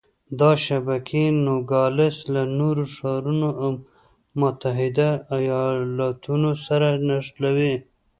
دا 0.39 0.51
شبکې 0.65 1.23
نوګالس 1.45 2.17
له 2.33 2.41
نورو 2.59 2.83
ښارونو 2.95 3.49
او 3.63 3.69
متحده 4.41 5.09
ایالتونو 5.37 6.49
سره 6.65 6.87
نښلوي. 7.07 7.75